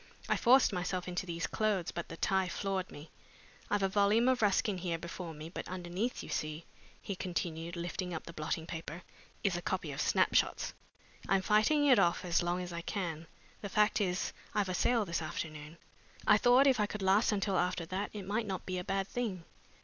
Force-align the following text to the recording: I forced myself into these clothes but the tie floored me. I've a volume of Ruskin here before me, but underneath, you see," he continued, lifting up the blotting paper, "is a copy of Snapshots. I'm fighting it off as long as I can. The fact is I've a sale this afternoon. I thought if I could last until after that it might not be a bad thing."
I 0.27 0.35
forced 0.35 0.73
myself 0.73 1.07
into 1.07 1.27
these 1.27 1.45
clothes 1.45 1.91
but 1.91 2.07
the 2.09 2.17
tie 2.17 2.47
floored 2.47 2.89
me. 2.91 3.11
I've 3.69 3.83
a 3.83 3.87
volume 3.87 4.27
of 4.29 4.41
Ruskin 4.41 4.79
here 4.79 4.97
before 4.97 5.31
me, 5.31 5.47
but 5.47 5.67
underneath, 5.67 6.23
you 6.23 6.29
see," 6.29 6.65
he 6.99 7.15
continued, 7.15 7.75
lifting 7.75 8.11
up 8.11 8.23
the 8.23 8.33
blotting 8.33 8.65
paper, 8.65 9.03
"is 9.43 9.55
a 9.55 9.61
copy 9.61 9.91
of 9.91 10.01
Snapshots. 10.01 10.73
I'm 11.29 11.43
fighting 11.43 11.85
it 11.85 11.99
off 11.99 12.25
as 12.25 12.41
long 12.41 12.63
as 12.63 12.73
I 12.73 12.81
can. 12.81 13.27
The 13.61 13.69
fact 13.69 14.01
is 14.01 14.33
I've 14.55 14.69
a 14.69 14.73
sale 14.73 15.05
this 15.05 15.21
afternoon. 15.21 15.77
I 16.25 16.39
thought 16.39 16.65
if 16.65 16.79
I 16.79 16.87
could 16.87 17.03
last 17.03 17.31
until 17.31 17.55
after 17.59 17.85
that 17.85 18.09
it 18.11 18.25
might 18.25 18.47
not 18.47 18.65
be 18.65 18.79
a 18.79 18.83
bad 18.83 19.07
thing." 19.07 19.43